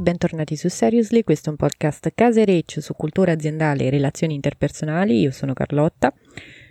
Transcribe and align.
bentornati 0.00 0.56
su 0.56 0.68
Seriously, 0.68 1.22
questo 1.22 1.46
è 1.46 1.50
un 1.52 1.56
podcast 1.56 2.10
casereccio 2.12 2.80
su 2.80 2.94
cultura 2.94 3.30
aziendale 3.30 3.84
e 3.84 3.90
relazioni 3.90 4.34
interpersonali, 4.34 5.20
io 5.20 5.30
sono 5.30 5.52
Carlotta. 5.52 6.12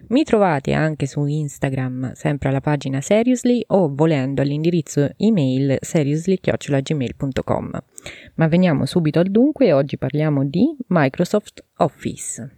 Mi 0.09 0.25
trovate 0.25 0.73
anche 0.73 1.05
su 1.05 1.23
Instagram, 1.23 2.11
sempre 2.11 2.49
alla 2.49 2.59
pagina 2.59 2.99
Seriously 2.99 3.63
o 3.67 3.89
volendo 3.89 4.41
all'indirizzo 4.41 5.11
email 5.15 5.77
seriously.gmail.com. 5.79 7.83
Ma 8.35 8.47
veniamo 8.47 8.85
subito 8.85 9.19
al 9.19 9.31
dunque 9.31 9.67
e 9.67 9.73
oggi 9.73 9.97
parliamo 9.97 10.43
di 10.43 10.75
Microsoft 10.87 11.63
Office. 11.77 12.57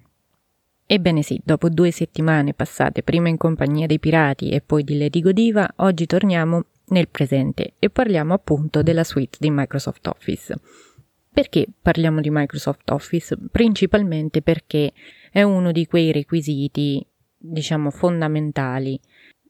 Ebbene 0.88 1.22
sì, 1.22 1.40
dopo 1.44 1.70
due 1.70 1.92
settimane 1.92 2.56
passate 2.56 3.04
prima 3.04 3.30
in 3.30 3.38
compagnia 3.38 3.86
dei 3.86 4.00
pirati 4.00 4.50
e 4.50 4.62
poi 4.62 4.84
di 4.84 4.98
Lady 4.98 5.22
Godiva, 5.22 5.72
oggi 5.78 6.08
torniamo 6.08 6.66
nel 6.92 7.10
presente 7.10 7.74
e 7.80 7.90
parliamo 7.90 8.34
appunto 8.34 8.82
della 8.82 9.04
suite 9.04 9.38
di 9.40 9.50
Microsoft 9.50 10.08
Office. 10.08 10.56
Perché 11.34 11.68
parliamo 11.82 12.22
di 12.22 12.30
Microsoft 12.30 12.90
Office? 12.92 13.38
Principalmente 13.52 14.42
perché 14.42 14.92
è 15.32 15.42
uno 15.42 15.72
di 15.72 15.86
quei 15.86 16.12
requisiti, 16.12 17.06
diciamo, 17.38 17.90
fondamentali 17.90 19.00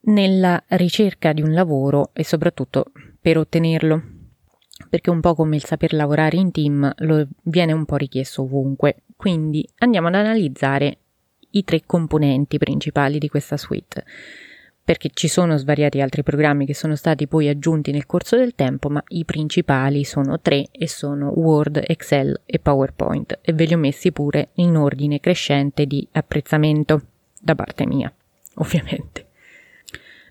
nella 0.04 0.64
ricerca 0.70 1.34
di 1.34 1.42
un 1.42 1.54
lavoro 1.54 2.12
e 2.14 2.24
soprattutto 2.24 2.92
per 3.20 3.38
ottenerlo. 3.38 4.02
Perché 4.90 5.10
un 5.10 5.22
po' 5.22 5.36
come 5.36 5.56
il 5.56 5.64
saper 5.64 5.94
lavorare 5.94 6.38
in 6.38 6.52
team 6.52 6.92
lo 6.98 7.28
viene 7.44 7.72
un 7.72 7.86
po' 7.86 7.96
richiesto 7.96 8.44
ovunque. 8.44 9.04
Quindi 9.16 9.68
andiamo 9.80 10.08
ad 10.08 10.16
analizzare 10.16 10.98
i 11.52 11.64
tre 11.64 11.84
componenti 11.86 12.58
principali 12.58 13.18
di 13.18 13.28
questa 13.28 13.58
suite 13.58 14.06
perché 14.84 15.10
ci 15.14 15.28
sono 15.28 15.58
svariati 15.58 16.02
altri 16.02 16.24
programmi 16.24 16.66
che 16.66 16.74
sono 16.74 16.96
stati 16.96 17.28
poi 17.28 17.48
aggiunti 17.48 17.92
nel 17.92 18.06
corso 18.06 18.36
del 18.36 18.56
tempo, 18.56 18.90
ma 18.90 19.04
i 19.10 19.26
principali 19.26 20.04
sono 20.04 20.40
tre 20.40 20.68
e 20.72 20.88
sono 20.88 21.32
Word, 21.36 21.84
Excel 21.86 22.42
e 22.46 22.60
PowerPoint 22.60 23.40
e 23.42 23.54
ve 23.54 23.66
li 23.66 23.74
ho 23.74 23.78
messi 23.78 24.12
pure 24.12 24.50
in 24.56 24.76
ordine 24.76 25.20
crescente 25.20 25.86
di 25.86 26.08
apprezzamento 26.12 27.02
da 27.40 27.56
parte 27.56 27.86
mia, 27.86 28.12
ovviamente. 28.56 29.28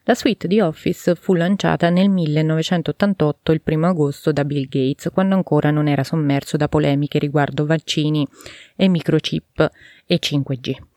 La 0.05 0.15
suite 0.15 0.49
di 0.49 0.61
Office 0.61 1.15
fu 1.15 1.35
lanciata 1.35 1.89
nel 1.89 2.09
1988, 2.09 3.53
il 3.53 3.61
1 3.65 3.87
agosto, 3.87 4.33
da 4.33 4.45
Bill 4.45 4.67
Gates, 4.69 5.11
quando 5.13 5.37
ancora 5.37 5.71
non 5.71 5.87
era 5.87 6.03
sommerso 6.03 6.57
da 6.57 6.69
polemiche 6.69 7.19
riguardo 7.19 7.67
vaccini 7.67 8.27
e 8.75 8.89
microchip 8.89 9.71
e 10.07 10.19
5G. 10.19 10.90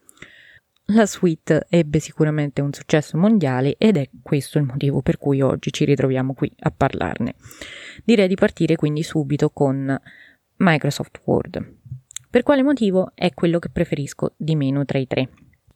La 0.87 1.05
suite 1.05 1.65
ebbe 1.69 1.99
sicuramente 1.99 2.61
un 2.61 2.73
successo 2.73 3.17
mondiale 3.17 3.75
ed 3.77 3.95
è 3.95 4.09
questo 4.21 4.57
il 4.57 4.65
motivo 4.65 5.01
per 5.01 5.17
cui 5.17 5.41
oggi 5.41 5.71
ci 5.71 5.85
ritroviamo 5.85 6.33
qui 6.33 6.51
a 6.59 6.71
parlarne. 6.71 7.35
Direi 8.03 8.27
di 8.27 8.35
partire 8.35 8.75
quindi 8.75 9.01
subito 9.01 9.49
con 9.49 9.97
Microsoft 10.57 11.21
Word. 11.23 11.75
Per 12.29 12.43
quale 12.43 12.63
motivo 12.63 13.11
è 13.15 13.33
quello 13.33 13.59
che 13.59 13.69
preferisco 13.69 14.33
di 14.35 14.55
meno 14.55 14.83
tra 14.83 14.97
i 14.97 15.07
tre? 15.07 15.29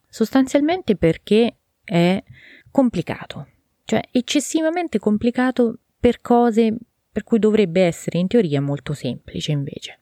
Sostanzialmente 0.09 0.97
perché 0.97 1.55
è 1.83 2.21
complicato, 2.69 3.47
cioè 3.85 4.01
eccessivamente 4.11 4.99
complicato 4.99 5.77
per 5.99 6.19
cose 6.19 6.75
per 7.11 7.23
cui 7.23 7.39
dovrebbe 7.39 7.81
essere 7.81 8.17
in 8.17 8.27
teoria 8.27 8.61
molto 8.61 8.93
semplice 8.93 9.51
invece. 9.51 9.99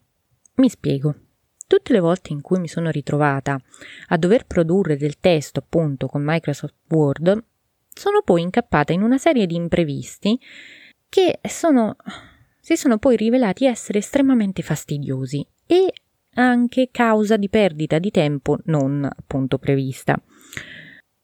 Mi 0.56 0.68
spiego. 0.68 1.25
Tutte 1.66 1.92
le 1.92 2.00
volte 2.00 2.32
in 2.32 2.42
cui 2.42 2.60
mi 2.60 2.68
sono 2.68 2.90
ritrovata 2.90 3.60
a 4.08 4.16
dover 4.16 4.46
produrre 4.46 4.96
del 4.96 5.18
testo 5.18 5.58
appunto 5.58 6.06
con 6.06 6.22
Microsoft 6.24 6.74
Word, 6.88 7.44
sono 7.92 8.22
poi 8.22 8.42
incappata 8.42 8.92
in 8.92 9.02
una 9.02 9.18
serie 9.18 9.46
di 9.46 9.56
imprevisti 9.56 10.38
che 11.08 11.40
sono, 11.42 11.96
si 12.60 12.76
sono 12.76 12.98
poi 12.98 13.16
rivelati 13.16 13.64
essere 13.64 13.98
estremamente 13.98 14.62
fastidiosi 14.62 15.44
e 15.66 15.92
anche 16.34 16.90
causa 16.92 17.36
di 17.36 17.48
perdita 17.48 17.98
di 17.98 18.10
tempo 18.10 18.58
non 18.64 19.04
appunto 19.04 19.58
prevista. 19.58 20.20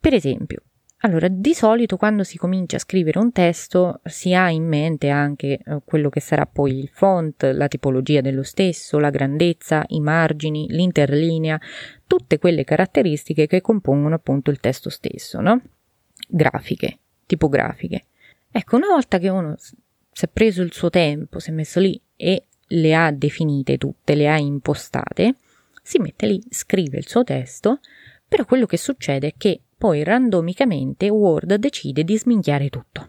Per 0.01 0.15
esempio, 0.15 0.63
allora, 1.05 1.27
di 1.29 1.53
solito 1.53 1.97
quando 1.97 2.23
si 2.23 2.39
comincia 2.39 2.77
a 2.77 2.81
scrivere 2.81 3.19
un 3.19 3.33
testo 3.33 4.01
si 4.05 4.35
ha 4.35 4.51
in 4.51 4.65
mente 4.65 5.09
anche 5.09 5.59
eh, 5.59 5.81
quello 5.85 6.09
che 6.09 6.21
sarà 6.21 6.47
poi 6.47 6.79
il 6.79 6.91
font, 6.93 7.43
la 7.43 7.67
tipologia 7.67 8.21
dello 8.21 8.45
stesso, 8.45 9.01
la 9.01 9.11
grandezza, 9.11 9.85
i 9.89 10.01
margini, 10.01 10.67
l'interlinea, 10.69 11.61
tutte 12.07 12.39
quelle 12.39 12.63
caratteristiche 12.63 13.49
che 13.49 13.61
compongono 13.61 14.15
appunto 14.15 14.53
il 14.53 14.61
testo 14.61 14.91
stesso, 14.91 15.41
no? 15.41 15.61
Grafiche, 16.29 16.99
tipografiche. 17.27 18.05
Ecco, 18.53 18.77
una 18.77 18.89
volta 18.89 19.19
che 19.19 19.29
uno 19.29 19.57
si 19.57 20.25
è 20.25 20.29
preso 20.29 20.63
il 20.63 20.73
suo 20.73 20.89
tempo, 20.89 21.41
si 21.41 21.51
è 21.51 21.53
messo 21.53 21.81
lì 21.81 22.01
e 22.15 22.45
le 22.69 22.95
ha 22.95 23.11
definite 23.11 23.77
tutte, 23.77 24.15
le 24.15 24.29
ha 24.29 24.39
impostate, 24.39 25.35
si 25.83 25.99
mette 25.99 26.27
lì, 26.27 26.41
scrive 26.49 26.99
il 26.99 27.09
suo 27.09 27.25
testo, 27.25 27.81
però 28.29 28.45
quello 28.45 28.67
che 28.67 28.77
succede 28.77 29.27
è 29.29 29.35
che 29.37 29.61
poi 29.83 30.05
randomicamente 30.05 31.09
Word 31.09 31.57
decide 31.57 32.05
di 32.05 32.17
sminchiare 32.17 32.69
tutto. 32.69 33.09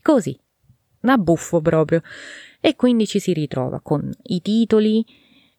Così, 0.00 0.38
da 1.00 1.18
buffo 1.18 1.60
proprio. 1.60 2.00
E 2.60 2.76
quindi 2.76 3.08
ci 3.08 3.18
si 3.18 3.32
ritrova 3.32 3.80
con 3.80 4.08
i 4.26 4.40
titoli 4.40 5.04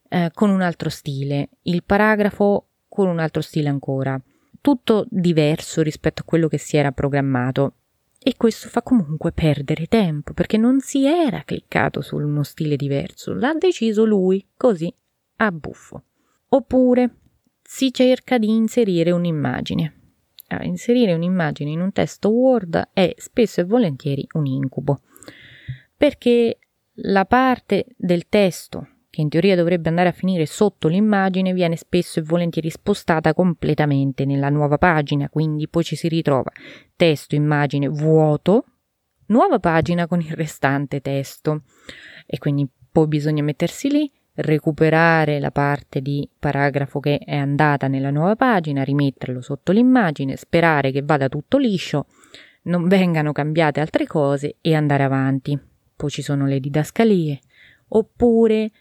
eh, 0.07 0.31
con 0.33 0.49
un 0.49 0.61
altro 0.61 0.87
stile, 0.87 1.49
il 1.63 1.83
paragrafo 1.83 2.67
con 2.87 3.09
un 3.09 3.19
altro 3.19 3.41
stile 3.41 3.67
ancora, 3.67 4.17
tutto 4.61 5.05
diverso 5.09 5.81
rispetto 5.81 6.21
a 6.21 6.25
quello 6.25 6.47
che 6.47 6.57
si 6.57 6.77
era 6.77 6.93
programmato. 6.93 7.73
E 8.17 8.35
questo 8.37 8.69
fa 8.69 8.81
comunque 8.81 9.33
perdere 9.33 9.87
tempo 9.87 10.31
perché 10.31 10.55
non 10.55 10.79
si 10.79 11.05
era 11.05 11.43
cliccato 11.43 11.99
su 11.99 12.15
uno 12.15 12.43
stile 12.43 12.77
diverso, 12.77 13.33
l'ha 13.33 13.53
deciso 13.53 14.05
lui, 14.05 14.47
così, 14.55 14.89
a 15.35 15.51
buffo. 15.51 16.03
Oppure 16.47 17.15
si 17.61 17.91
cerca 17.91 18.37
di 18.37 18.47
inserire 18.47 19.11
un'immagine 19.11 19.96
inserire 20.61 21.13
un'immagine 21.13 21.69
in 21.69 21.81
un 21.81 21.91
testo 21.91 22.29
Word 22.29 22.89
è 22.93 23.13
spesso 23.17 23.61
e 23.61 23.65
volentieri 23.65 24.25
un 24.33 24.45
incubo, 24.45 25.01
perché 25.95 26.59
la 27.01 27.25
parte 27.25 27.85
del 27.95 28.27
testo 28.27 28.87
che 29.09 29.21
in 29.21 29.29
teoria 29.29 29.55
dovrebbe 29.55 29.89
andare 29.89 30.09
a 30.09 30.13
finire 30.13 30.45
sotto 30.45 30.87
l'immagine 30.87 31.53
viene 31.53 31.75
spesso 31.75 32.19
e 32.19 32.23
volentieri 32.23 32.69
spostata 32.69 33.33
completamente 33.33 34.25
nella 34.25 34.49
nuova 34.49 34.77
pagina, 34.77 35.29
quindi 35.29 35.67
poi 35.67 35.83
ci 35.83 35.95
si 35.95 36.07
ritrova 36.07 36.51
testo, 36.95 37.33
immagine, 37.33 37.87
vuoto, 37.87 38.65
nuova 39.27 39.59
pagina 39.59 40.07
con 40.07 40.21
il 40.21 40.33
restante 40.33 41.01
testo. 41.01 41.63
E 42.25 42.37
quindi 42.37 42.67
poi 42.91 43.07
bisogna 43.07 43.41
mettersi 43.41 43.89
lì 43.89 44.11
recuperare 44.37 45.39
la 45.39 45.51
parte 45.51 46.01
di 46.01 46.27
paragrafo 46.37 46.99
che 46.99 47.17
è 47.17 47.35
andata 47.35 47.87
nella 47.87 48.11
nuova 48.11 48.35
pagina, 48.35 48.83
rimetterlo 48.83 49.41
sotto 49.41 49.71
l'immagine, 49.71 50.35
sperare 50.35 50.91
che 50.91 51.01
vada 51.01 51.29
tutto 51.29 51.57
liscio, 51.57 52.05
non 52.63 52.87
vengano 52.87 53.31
cambiate 53.31 53.79
altre 53.79 54.05
cose 54.05 54.57
e 54.61 54.75
andare 54.75 55.03
avanti. 55.03 55.57
Poi 55.95 56.09
ci 56.09 56.21
sono 56.21 56.45
le 56.45 56.59
didascalie, 56.59 57.39
oppure 57.89 58.71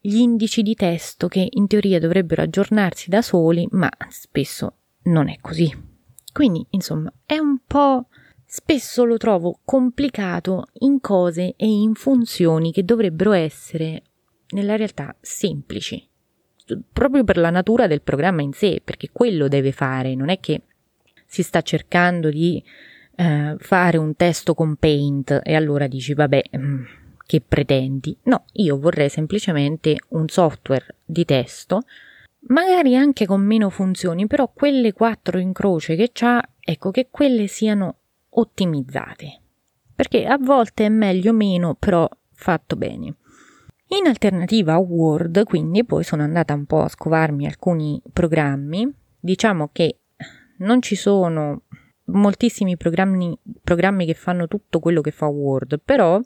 gli 0.00 0.16
indici 0.16 0.62
di 0.62 0.74
testo 0.74 1.28
che 1.28 1.46
in 1.48 1.66
teoria 1.66 1.98
dovrebbero 1.98 2.42
aggiornarsi 2.42 3.08
da 3.08 3.22
soli, 3.22 3.66
ma 3.70 3.90
spesso 4.08 4.76
non 5.04 5.28
è 5.28 5.38
così. 5.40 5.90
Quindi, 6.32 6.64
insomma, 6.70 7.12
è 7.26 7.38
un 7.38 7.58
po' 7.66 8.06
spesso 8.44 9.04
lo 9.04 9.16
trovo 9.16 9.60
complicato 9.64 10.66
in 10.80 11.00
cose 11.00 11.54
e 11.56 11.66
in 11.66 11.94
funzioni 11.94 12.70
che 12.70 12.84
dovrebbero 12.84 13.32
essere 13.32 14.02
nella 14.52 14.76
realtà 14.76 15.14
semplici, 15.20 16.08
proprio 16.92 17.24
per 17.24 17.36
la 17.36 17.50
natura 17.50 17.86
del 17.86 18.02
programma 18.02 18.42
in 18.42 18.52
sé, 18.52 18.80
perché 18.82 19.10
quello 19.12 19.48
deve 19.48 19.72
fare, 19.72 20.14
non 20.14 20.28
è 20.28 20.40
che 20.40 20.62
si 21.26 21.42
sta 21.42 21.62
cercando 21.62 22.30
di 22.30 22.62
eh, 23.16 23.56
fare 23.58 23.96
un 23.96 24.14
testo 24.16 24.54
con 24.54 24.76
Paint 24.76 25.40
e 25.42 25.54
allora 25.54 25.86
dici 25.86 26.14
vabbè, 26.14 26.42
mm, 26.56 26.82
che 27.26 27.40
pretendi? 27.40 28.16
No, 28.24 28.44
io 28.54 28.78
vorrei 28.78 29.08
semplicemente 29.08 29.98
un 30.08 30.28
software 30.28 30.96
di 31.04 31.24
testo, 31.24 31.82
magari 32.48 32.96
anche 32.96 33.26
con 33.26 33.40
meno 33.40 33.70
funzioni, 33.70 34.26
però 34.26 34.50
quelle 34.52 34.92
quattro 34.92 35.38
in 35.38 35.52
croce 35.52 35.96
che 35.96 36.10
c'ha, 36.12 36.42
ecco 36.60 36.90
che 36.90 37.08
quelle 37.10 37.46
siano 37.46 37.96
ottimizzate. 38.30 39.40
Perché 39.94 40.26
a 40.26 40.36
volte 40.38 40.86
è 40.86 40.88
meglio 40.88 41.32
meno, 41.32 41.74
però 41.74 42.08
fatto 42.32 42.76
bene. 42.76 43.14
In 43.98 44.06
alternativa 44.06 44.72
a 44.72 44.78
Word, 44.78 45.44
quindi, 45.44 45.84
poi 45.84 46.02
sono 46.02 46.22
andata 46.22 46.54
un 46.54 46.64
po' 46.64 46.80
a 46.80 46.88
scovarmi 46.88 47.46
alcuni 47.46 48.00
programmi. 48.10 48.90
Diciamo 49.20 49.68
che 49.70 49.98
non 50.60 50.80
ci 50.80 50.94
sono 50.94 51.64
moltissimi 52.04 52.78
programmi, 52.78 53.38
programmi 53.62 54.06
che 54.06 54.14
fanno 54.14 54.48
tutto 54.48 54.80
quello 54.80 55.02
che 55.02 55.10
fa 55.10 55.26
Word, 55.26 55.78
però 55.84 56.18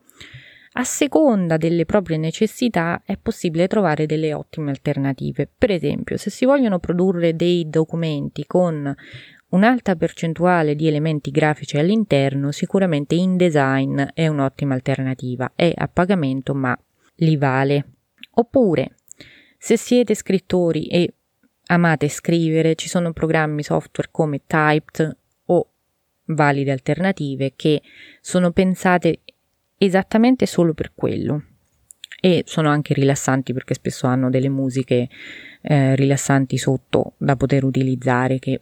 a 0.78 0.84
seconda 0.84 1.56
delle 1.56 1.86
proprie 1.86 2.18
necessità 2.18 3.02
è 3.04 3.16
possibile 3.16 3.66
trovare 3.66 4.06
delle 4.06 4.32
ottime 4.32 4.70
alternative. 4.70 5.50
Per 5.58 5.72
esempio, 5.72 6.16
se 6.18 6.30
si 6.30 6.44
vogliono 6.44 6.78
produrre 6.78 7.34
dei 7.34 7.68
documenti 7.68 8.44
con 8.46 8.94
un'alta 9.48 9.96
percentuale 9.96 10.76
di 10.76 10.86
elementi 10.86 11.32
grafici 11.32 11.78
all'interno, 11.78 12.52
sicuramente 12.52 13.16
InDesign 13.16 14.02
è 14.14 14.28
un'ottima 14.28 14.74
alternativa. 14.74 15.50
È 15.56 15.72
a 15.74 15.88
pagamento, 15.88 16.54
ma 16.54 16.78
li 17.16 17.36
vale. 17.36 17.84
Oppure, 18.32 18.96
se 19.58 19.76
siete 19.76 20.14
scrittori 20.14 20.86
e 20.86 21.14
amate 21.66 22.08
scrivere, 22.08 22.74
ci 22.74 22.88
sono 22.88 23.12
programmi 23.12 23.62
software 23.62 24.10
come 24.10 24.42
Typed 24.46 25.16
o 25.46 25.70
valide 26.26 26.72
alternative 26.72 27.52
che 27.56 27.82
sono 28.20 28.50
pensate 28.50 29.20
esattamente 29.78 30.46
solo 30.46 30.74
per 30.74 30.92
quello 30.94 31.42
e 32.20 32.42
sono 32.46 32.70
anche 32.70 32.94
rilassanti 32.94 33.52
perché 33.52 33.74
spesso 33.74 34.06
hanno 34.06 34.30
delle 34.30 34.48
musiche 34.48 35.08
eh, 35.60 35.94
rilassanti 35.94 36.56
sotto 36.56 37.14
da 37.18 37.36
poter 37.36 37.64
utilizzare 37.64 38.38
che 38.38 38.60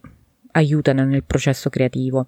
aiutano 0.51 1.05
nel 1.05 1.23
processo 1.23 1.69
creativo. 1.69 2.27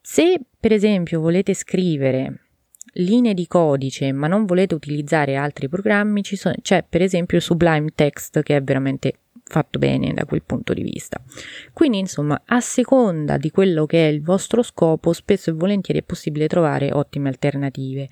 Se 0.00 0.40
per 0.58 0.72
esempio 0.72 1.20
volete 1.20 1.54
scrivere 1.54 2.47
linee 2.94 3.34
di 3.34 3.46
codice 3.46 4.12
ma 4.12 4.26
non 4.26 4.44
volete 4.44 4.74
utilizzare 4.74 5.36
altri 5.36 5.68
programmi, 5.68 6.22
sono, 6.24 6.54
c'è 6.60 6.84
per 6.88 7.02
esempio 7.02 7.40
Sublime 7.40 7.90
Text 7.94 8.42
che 8.42 8.56
è 8.56 8.62
veramente 8.62 9.20
fatto 9.48 9.78
bene 9.78 10.12
da 10.12 10.24
quel 10.24 10.42
punto 10.42 10.72
di 10.74 10.82
vista. 10.82 11.20
Quindi, 11.72 11.98
insomma, 11.98 12.40
a 12.44 12.60
seconda 12.60 13.36
di 13.38 13.50
quello 13.50 13.86
che 13.86 14.06
è 14.06 14.10
il 14.10 14.22
vostro 14.22 14.62
scopo, 14.62 15.12
spesso 15.12 15.50
e 15.50 15.54
volentieri 15.54 16.00
è 16.00 16.04
possibile 16.04 16.46
trovare 16.46 16.92
ottime 16.92 17.28
alternative. 17.28 18.08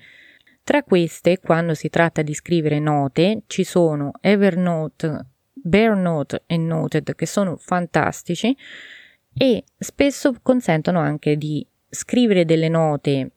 Tra 0.63 0.83
queste, 0.83 1.39
quando 1.39 1.73
si 1.75 1.89
tratta 1.89 2.21
di 2.21 2.33
scrivere 2.33 2.79
note, 2.79 3.43
ci 3.47 3.63
sono 3.63 4.11
Evernote, 4.19 5.25
Bearnote 5.53 6.43
e 6.45 6.57
Noted 6.57 7.15
che 7.15 7.25
sono 7.25 7.55
fantastici 7.57 8.55
e 9.33 9.63
spesso 9.77 10.35
consentono 10.41 10.99
anche 10.99 11.37
di 11.37 11.65
scrivere 11.89 12.43
delle 12.43 12.69
note 12.69 13.31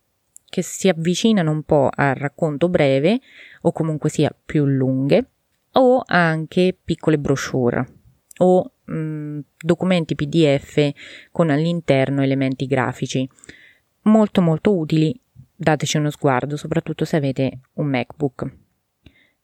che 0.50 0.60
si 0.62 0.88
avvicinano 0.88 1.50
un 1.50 1.62
po' 1.62 1.88
al 1.90 2.14
racconto 2.14 2.68
breve 2.68 3.20
o 3.62 3.72
comunque 3.72 4.10
sia 4.10 4.34
più 4.44 4.66
lunghe 4.66 5.30
o 5.72 6.02
anche 6.04 6.76
piccole 6.84 7.18
brochure 7.18 7.86
o 8.40 8.72
mh, 8.84 8.92
mm, 8.92 9.38
documenti 9.58 10.14
PDF 10.14 10.92
con 11.30 11.50
all'interno 11.50 12.22
elementi 12.22 12.66
grafici. 12.66 13.28
Molto 14.02 14.40
molto 14.40 14.76
utili, 14.76 15.18
dateci 15.54 15.96
uno 15.98 16.10
sguardo, 16.10 16.56
soprattutto 16.56 17.04
se 17.04 17.16
avete 17.16 17.60
un 17.74 17.86
MacBook. 17.86 18.52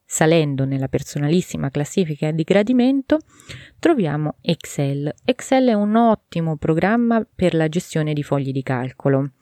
Salendo 0.09 0.65
nella 0.65 0.89
personalissima 0.89 1.69
classifica 1.69 2.31
di 2.31 2.45
gradimento, 2.45 3.19
troviamo 3.79 4.37
Excel. 4.41 5.13
Excel 5.25 5.69
è 5.69 5.73
un 5.73 5.97
ottimo 5.97 6.57
programma 6.57 7.27
per 7.35 7.55
la 7.55 7.69
gestione 7.69 8.13
di 8.13 8.23
fogli 8.23 8.53
di 8.53 8.63
calcolo, 8.63 9.33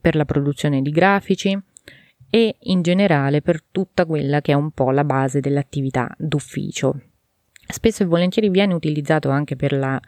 per 0.00 0.14
la 0.16 0.24
produzione 0.24 0.82
di 0.82 0.90
grafici, 0.90 1.58
e 2.34 2.56
in 2.62 2.82
generale 2.82 3.42
per 3.42 3.62
tutta 3.62 4.04
quella 4.06 4.40
che 4.40 4.50
è 4.50 4.56
un 4.56 4.72
po' 4.72 4.90
la 4.90 5.04
base 5.04 5.38
dell'attività 5.38 6.12
d'ufficio. 6.18 7.00
Spesso 7.66 8.02
e 8.02 8.06
volentieri 8.06 8.50
viene 8.50 8.74
utilizzato 8.74 9.30
anche 9.30 9.54
per, 9.54 9.72
la, 9.72 10.00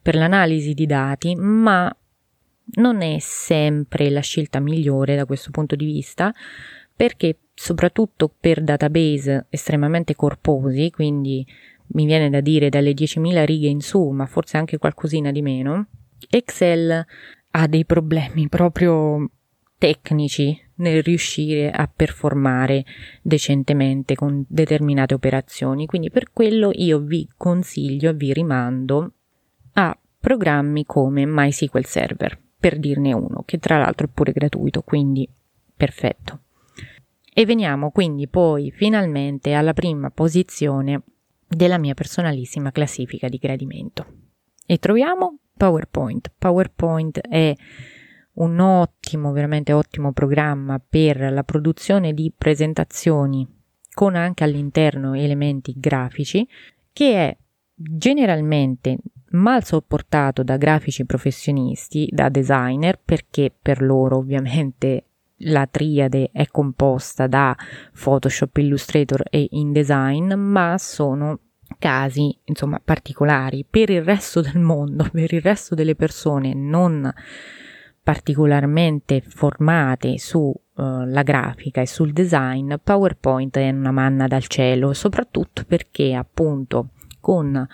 per 0.00 0.14
l'analisi 0.14 0.72
di 0.72 0.86
dati, 0.86 1.34
ma 1.36 1.94
non 2.76 3.02
è 3.02 3.18
sempre 3.20 4.08
la 4.08 4.20
scelta 4.20 4.60
migliore 4.60 5.14
da 5.14 5.26
questo 5.26 5.50
punto 5.50 5.76
di 5.76 5.84
vista, 5.84 6.32
perché 6.96 7.38
soprattutto 7.52 8.34
per 8.40 8.62
database 8.62 9.46
estremamente 9.50 10.14
corposi, 10.14 10.90
quindi 10.90 11.46
mi 11.88 12.06
viene 12.06 12.30
da 12.30 12.40
dire 12.40 12.70
dalle 12.70 12.92
10.000 12.92 13.44
righe 13.44 13.68
in 13.68 13.80
su, 13.80 14.08
ma 14.08 14.24
forse 14.24 14.56
anche 14.56 14.78
qualcosina 14.78 15.30
di 15.30 15.42
meno, 15.42 15.88
Excel 16.30 17.04
ha 17.50 17.66
dei 17.66 17.84
problemi 17.84 18.48
proprio 18.48 19.28
tecnici 19.84 20.58
nel 20.76 21.02
riuscire 21.02 21.70
a 21.70 21.86
performare 21.94 22.86
decentemente 23.20 24.14
con 24.14 24.42
determinate 24.48 25.12
operazioni. 25.12 25.84
Quindi 25.84 26.08
per 26.08 26.32
quello 26.32 26.70
io 26.72 27.00
vi 27.00 27.28
consiglio 27.36 28.14
vi 28.14 28.32
rimando 28.32 29.12
a 29.74 29.94
programmi 30.18 30.86
come 30.86 31.26
MySQL 31.26 31.84
Server, 31.84 32.40
per 32.58 32.78
dirne 32.78 33.12
uno, 33.12 33.42
che 33.44 33.58
tra 33.58 33.76
l'altro 33.76 34.06
è 34.06 34.10
pure 34.10 34.32
gratuito, 34.32 34.80
quindi 34.80 35.28
perfetto. 35.76 36.40
E 37.34 37.44
veniamo 37.44 37.90
quindi 37.90 38.26
poi 38.26 38.70
finalmente 38.70 39.52
alla 39.52 39.74
prima 39.74 40.08
posizione 40.10 41.02
della 41.46 41.76
mia 41.76 41.92
personalissima 41.92 42.72
classifica 42.72 43.28
di 43.28 43.36
gradimento. 43.36 44.06
E 44.64 44.78
troviamo 44.78 45.40
PowerPoint. 45.54 46.32
PowerPoint 46.38 47.20
è 47.20 47.54
un 48.34 48.58
ottimo, 48.58 49.32
veramente 49.32 49.72
ottimo 49.72 50.12
programma 50.12 50.80
per 50.86 51.32
la 51.32 51.44
produzione 51.44 52.12
di 52.12 52.32
presentazioni 52.36 53.46
con 53.92 54.16
anche 54.16 54.42
all'interno 54.42 55.14
elementi 55.14 55.72
grafici 55.76 56.46
che 56.92 57.14
è 57.14 57.36
generalmente 57.74 58.98
mal 59.30 59.64
sopportato 59.64 60.42
da 60.42 60.56
grafici 60.56 61.04
professionisti, 61.04 62.08
da 62.10 62.28
designer, 62.28 63.00
perché 63.04 63.52
per 63.60 63.82
loro 63.82 64.18
ovviamente 64.18 65.06
la 65.38 65.66
triade 65.66 66.30
è 66.32 66.46
composta 66.46 67.26
da 67.26 67.54
Photoshop, 68.00 68.56
Illustrator 68.58 69.24
e 69.28 69.48
InDesign, 69.50 70.34
ma 70.34 70.76
sono 70.78 71.40
casi 71.78 72.36
insomma 72.44 72.80
particolari. 72.82 73.66
Per 73.68 73.90
il 73.90 74.02
resto 74.02 74.40
del 74.40 74.58
mondo, 74.58 75.08
per 75.12 75.32
il 75.32 75.42
resto 75.42 75.74
delle 75.74 75.96
persone 75.96 76.54
non 76.54 77.12
particolarmente 78.04 79.22
formate 79.26 80.18
sulla 80.18 80.52
uh, 80.74 81.22
grafica 81.24 81.80
e 81.80 81.86
sul 81.86 82.12
design, 82.12 82.74
PowerPoint 82.82 83.56
è 83.56 83.70
una 83.70 83.92
manna 83.92 84.28
dal 84.28 84.46
cielo, 84.46 84.92
soprattutto 84.92 85.64
perché 85.66 86.12
appunto 86.12 86.90
con 87.18 87.66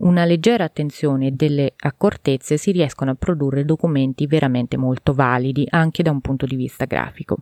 una 0.00 0.24
leggera 0.24 0.64
attenzione 0.64 1.28
e 1.28 1.30
delle 1.30 1.74
accortezze 1.76 2.56
si 2.56 2.72
riescono 2.72 3.12
a 3.12 3.16
produrre 3.16 3.64
documenti 3.64 4.26
veramente 4.26 4.76
molto 4.76 5.14
validi 5.14 5.64
anche 5.70 6.02
da 6.02 6.10
un 6.10 6.20
punto 6.20 6.44
di 6.44 6.56
vista 6.56 6.84
grafico. 6.84 7.38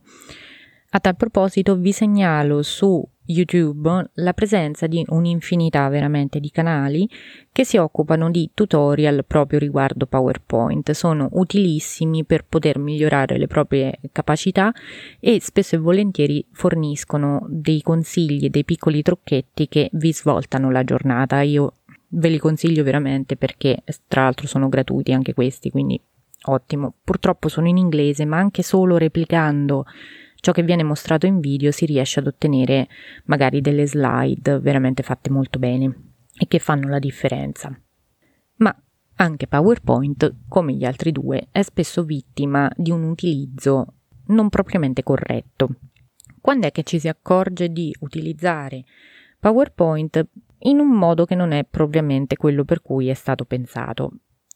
A 0.90 1.00
tal 1.00 1.16
proposito 1.16 1.76
vi 1.76 1.92
segnalo 1.92 2.62
su 2.62 3.02
YouTube 3.26 4.10
la 4.14 4.32
presenza 4.32 4.86
di 4.86 5.04
un'infinità 5.08 5.88
veramente 5.88 6.40
di 6.40 6.50
canali 6.50 7.08
che 7.52 7.64
si 7.64 7.76
occupano 7.76 8.30
di 8.30 8.50
tutorial 8.54 9.24
proprio 9.26 9.58
riguardo 9.58 10.06
PowerPoint. 10.06 10.90
Sono 10.92 11.28
utilissimi 11.32 12.24
per 12.24 12.44
poter 12.44 12.78
migliorare 12.78 13.38
le 13.38 13.46
proprie 13.46 13.98
capacità 14.12 14.72
e 15.20 15.40
spesso 15.40 15.76
e 15.76 15.78
volentieri 15.78 16.44
forniscono 16.52 17.46
dei 17.48 17.82
consigli 17.82 18.44
e 18.44 18.50
dei 18.50 18.64
piccoli 18.64 19.02
trucchetti 19.02 19.68
che 19.68 19.88
vi 19.92 20.12
svoltano 20.12 20.70
la 20.70 20.84
giornata. 20.84 21.40
Io 21.42 21.74
ve 22.08 22.28
li 22.28 22.38
consiglio 22.38 22.82
veramente 22.82 23.36
perché 23.36 23.82
tra 24.06 24.22
l'altro 24.22 24.46
sono 24.46 24.68
gratuiti 24.68 25.12
anche 25.12 25.34
questi, 25.34 25.70
quindi 25.70 26.00
ottimo. 26.48 26.94
Purtroppo 27.02 27.48
sono 27.48 27.68
in 27.68 27.76
inglese, 27.76 28.24
ma 28.24 28.38
anche 28.38 28.62
solo 28.62 28.96
replicando 28.96 29.84
ciò 30.46 30.52
che 30.52 30.62
viene 30.62 30.84
mostrato 30.84 31.26
in 31.26 31.40
video 31.40 31.72
si 31.72 31.86
riesce 31.86 32.20
ad 32.20 32.28
ottenere 32.28 32.86
magari 33.24 33.60
delle 33.60 33.84
slide 33.84 34.60
veramente 34.60 35.02
fatte 35.02 35.28
molto 35.28 35.58
bene 35.58 36.12
e 36.38 36.46
che 36.46 36.60
fanno 36.60 36.86
la 36.88 37.00
differenza. 37.00 37.76
Ma 38.58 38.72
anche 39.16 39.48
PowerPoint, 39.48 40.36
come 40.46 40.74
gli 40.74 40.84
altri 40.84 41.10
due, 41.10 41.48
è 41.50 41.62
spesso 41.62 42.04
vittima 42.04 42.70
di 42.76 42.92
un 42.92 43.02
utilizzo 43.02 43.94
non 44.26 44.48
propriamente 44.48 45.02
corretto. 45.02 45.80
Quando 46.40 46.68
è 46.68 46.70
che 46.70 46.84
ci 46.84 47.00
si 47.00 47.08
accorge 47.08 47.72
di 47.72 47.92
utilizzare 47.98 48.84
PowerPoint 49.40 50.28
in 50.58 50.78
un 50.78 50.90
modo 50.90 51.24
che 51.24 51.34
non 51.34 51.50
è 51.50 51.64
propriamente 51.64 52.36
quello 52.36 52.62
per 52.62 52.82
cui 52.82 53.08
è 53.08 53.14
stato 53.14 53.44
pensato? 53.46 54.12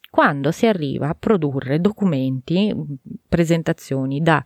Quando 0.09 0.53
si 0.53 0.67
arriva 0.67 1.09
a 1.09 1.17
produrre 1.19 1.81
documenti, 1.81 2.73
presentazioni 3.29 4.21
da 4.21 4.41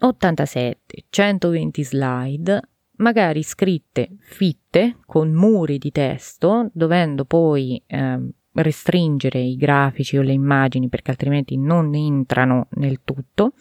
87, 0.00 1.04
120 1.08 1.84
slide, 1.84 2.60
magari 2.96 3.42
scritte 3.42 4.16
fitte 4.20 4.98
con 5.06 5.32
muri 5.32 5.78
di 5.78 5.90
testo, 5.90 6.70
dovendo 6.72 7.24
poi 7.24 7.82
eh, 7.86 8.18
restringere 8.52 9.40
i 9.40 9.56
grafici 9.56 10.16
o 10.16 10.22
le 10.22 10.32
immagini 10.32 10.88
perché 10.88 11.10
altrimenti 11.10 11.56
non 11.56 11.94
entrano 11.94 12.68
nel 12.72 13.00
tutto 13.04 13.52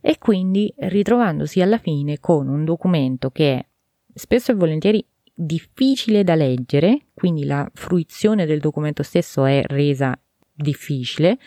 e 0.00 0.18
quindi 0.18 0.72
ritrovandosi 0.76 1.60
alla 1.60 1.78
fine 1.78 2.18
con 2.18 2.48
un 2.48 2.64
documento 2.64 3.30
che 3.30 3.54
è 3.54 3.66
spesso 4.14 4.52
e 4.52 4.54
volentieri 4.56 5.06
difficile 5.34 6.24
da 6.24 6.34
leggere, 6.34 7.06
quindi 7.14 7.44
la 7.44 7.68
fruizione 7.72 8.44
del 8.46 8.60
documento 8.60 9.02
stesso 9.02 9.44
è 9.44 9.62
resa 9.64 10.18
difficile 10.52 11.38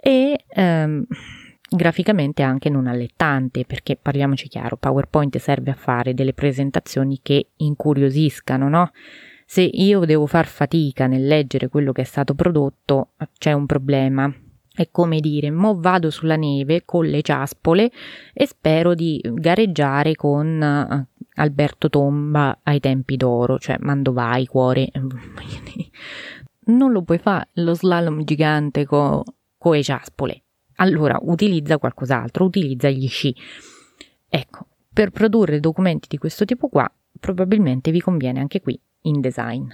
e 0.00 0.44
ehm, 0.48 1.06
graficamente 1.68 2.42
anche 2.42 2.70
non 2.70 2.86
allettante, 2.86 3.64
perché 3.64 3.96
parliamoci 3.96 4.48
chiaro, 4.48 4.76
PowerPoint 4.76 5.36
serve 5.38 5.70
a 5.70 5.74
fare 5.74 6.14
delle 6.14 6.32
presentazioni 6.32 7.20
che 7.22 7.48
incuriosiscano, 7.56 8.68
no? 8.68 8.90
Se 9.44 9.62
io 9.62 10.04
devo 10.04 10.26
far 10.26 10.46
fatica 10.46 11.06
nel 11.06 11.26
leggere 11.26 11.68
quello 11.68 11.92
che 11.92 12.02
è 12.02 12.04
stato 12.04 12.34
prodotto, 12.34 13.12
c'è 13.38 13.52
un 13.52 13.66
problema. 13.66 14.32
È 14.70 14.88
come 14.90 15.20
dire, 15.20 15.50
mo 15.50 15.80
vado 15.80 16.10
sulla 16.10 16.36
neve 16.36 16.82
con 16.84 17.06
le 17.06 17.22
ciaspole 17.22 17.90
e 18.32 18.46
spero 18.46 18.94
di 18.94 19.20
gareggiare 19.24 20.14
con 20.14 21.06
Alberto 21.34 21.88
Tomba 21.88 22.60
ai 22.62 22.78
tempi 22.78 23.16
d'oro, 23.16 23.58
cioè 23.58 23.76
Mandovai, 23.80 24.46
cuore. 24.46 24.90
Non 26.68 26.92
lo 26.92 27.00
puoi 27.00 27.16
fare 27.16 27.48
lo 27.54 27.72
slalom 27.72 28.24
gigante 28.24 28.84
con 28.84 29.22
co 29.56 29.72
le 29.72 29.82
ciaspole. 29.82 30.42
Allora 30.80 31.18
utilizza 31.22 31.78
qualcos'altro, 31.78 32.44
utilizza 32.44 32.88
gli 32.88 33.08
sci. 33.08 33.34
Ecco, 34.28 34.66
per 34.92 35.10
produrre 35.10 35.60
documenti 35.60 36.06
di 36.08 36.18
questo 36.18 36.44
tipo 36.44 36.68
qua, 36.68 36.90
probabilmente 37.18 37.90
vi 37.90 38.00
conviene 38.00 38.40
anche 38.40 38.60
qui 38.60 38.78
InDesign. 39.02 39.68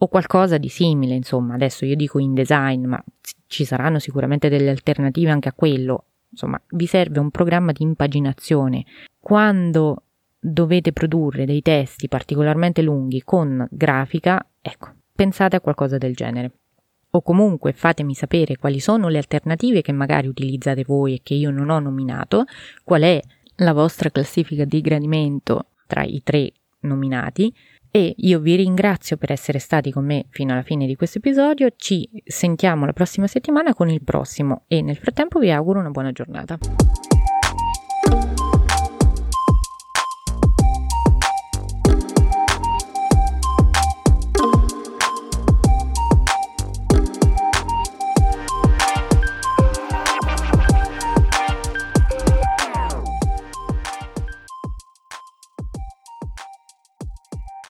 O 0.00 0.08
qualcosa 0.08 0.58
di 0.58 0.68
simile, 0.68 1.14
insomma, 1.14 1.54
adesso 1.54 1.84
io 1.84 1.96
dico 1.96 2.18
InDesign, 2.18 2.86
ma 2.86 3.04
ci 3.46 3.64
saranno 3.64 3.98
sicuramente 3.98 4.48
delle 4.48 4.70
alternative 4.70 5.30
anche 5.30 5.48
a 5.48 5.52
quello. 5.52 6.04
Insomma, 6.30 6.60
vi 6.70 6.86
serve 6.86 7.18
un 7.18 7.30
programma 7.30 7.72
di 7.72 7.82
impaginazione. 7.82 8.84
Quando 9.18 10.02
dovete 10.38 10.92
produrre 10.92 11.46
dei 11.46 11.62
testi 11.62 12.06
particolarmente 12.08 12.82
lunghi 12.82 13.22
con 13.22 13.66
grafica, 13.70 14.44
ecco, 14.60 14.92
pensate 15.12 15.56
a 15.56 15.60
qualcosa 15.60 15.98
del 15.98 16.14
genere. 16.14 16.52
O 17.10 17.22
comunque 17.22 17.72
fatemi 17.72 18.14
sapere 18.14 18.56
quali 18.56 18.80
sono 18.80 19.08
le 19.08 19.18
alternative 19.18 19.82
che 19.82 19.92
magari 19.92 20.28
utilizzate 20.28 20.84
voi 20.84 21.14
e 21.14 21.20
che 21.22 21.34
io 21.34 21.50
non 21.50 21.70
ho 21.70 21.78
nominato, 21.78 22.44
qual 22.84 23.02
è 23.02 23.20
la 23.56 23.72
vostra 23.72 24.10
classifica 24.10 24.64
di 24.64 24.80
gradimento 24.80 25.70
tra 25.86 26.02
i 26.02 26.20
tre 26.22 26.52
nominati 26.80 27.52
e 27.90 28.14
io 28.18 28.38
vi 28.40 28.56
ringrazio 28.56 29.16
per 29.16 29.32
essere 29.32 29.58
stati 29.58 29.90
con 29.90 30.04
me 30.04 30.26
fino 30.28 30.52
alla 30.52 30.62
fine 30.62 30.86
di 30.86 30.94
questo 30.94 31.18
episodio. 31.18 31.72
Ci 31.76 32.08
sentiamo 32.24 32.84
la 32.84 32.92
prossima 32.92 33.26
settimana 33.26 33.74
con 33.74 33.88
il 33.88 34.02
prossimo 34.02 34.64
e 34.68 34.82
nel 34.82 34.96
frattempo 34.96 35.38
vi 35.38 35.50
auguro 35.50 35.80
una 35.80 35.90
buona 35.90 36.12
giornata. 36.12 36.58